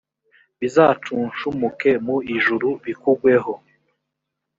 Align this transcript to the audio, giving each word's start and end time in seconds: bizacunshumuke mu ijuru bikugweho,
bizacunshumuke 0.59 1.89
mu 2.05 2.17
ijuru 2.35 2.67
bikugweho, 2.83 3.53